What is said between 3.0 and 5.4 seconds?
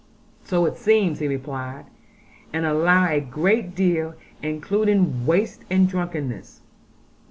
a great deal, including